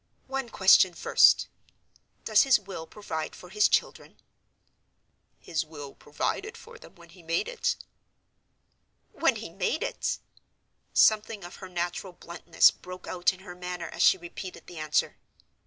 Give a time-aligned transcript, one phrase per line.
[0.25, 1.47] "One question, first.
[2.25, 4.17] Does his will provide for his children?"
[5.39, 7.75] "His will provided for them, when he made it."
[9.11, 10.17] "When he made it!"
[10.91, 15.17] (Something of her natural bluntness broke out in her manner as she repeated the answer.)